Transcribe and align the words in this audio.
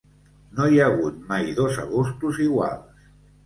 No 0.59 0.65
hi 0.75 0.79
ha 0.83 0.87
hagut 0.93 1.21
mai 1.33 1.47
dos 1.61 1.79
agostos 1.87 2.43
iguals. 2.51 3.09